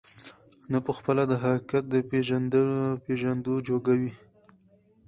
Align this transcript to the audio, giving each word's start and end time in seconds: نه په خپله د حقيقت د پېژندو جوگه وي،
نه 0.71 0.77
په 0.85 0.91
خپله 0.97 1.23
د 1.27 1.33
حقيقت 1.43 1.83
د 1.89 1.95
پېژندو 3.45 3.53
جوگه 3.67 3.93
وي، 3.99 4.11